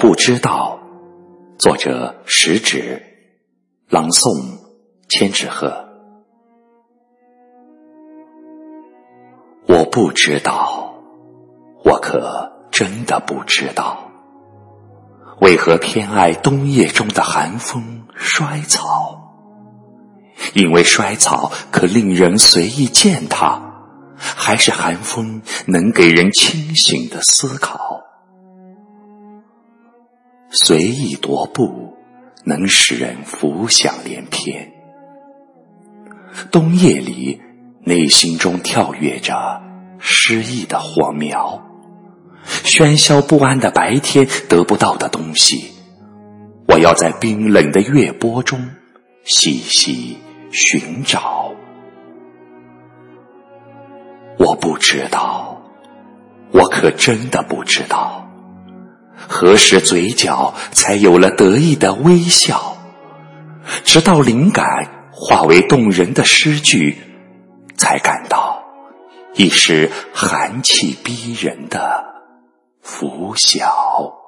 [0.00, 0.80] 不知道。
[1.58, 3.02] 作者：食指，
[3.90, 4.58] 朗诵：
[5.10, 5.90] 千纸鹤。
[9.68, 10.94] 我不知道，
[11.84, 14.10] 我可真的不知道，
[15.42, 19.34] 为何偏爱冬夜中的寒风衰草？
[20.54, 23.60] 因为衰草可令人随意践踏，
[24.16, 27.99] 还是寒风能给人清醒的思考？
[30.52, 31.96] 随意踱步，
[32.44, 34.72] 能使人浮想联翩。
[36.50, 37.40] 冬夜里，
[37.84, 39.62] 内心中跳跃着
[40.00, 41.64] 诗意的火苗。
[42.64, 45.70] 喧嚣不安的白天得不到的东西，
[46.66, 48.70] 我要在冰冷的月波中
[49.24, 50.18] 细细
[50.50, 51.52] 寻找。
[54.36, 55.62] 我不知道，
[56.50, 58.09] 我可真的不知道。
[59.32, 62.76] 何时嘴角才有了得意的微笑？
[63.84, 66.98] 直到灵感化为动人的诗句，
[67.76, 68.64] 才感到
[69.34, 72.06] 一时寒气逼人的
[72.82, 74.19] 拂晓。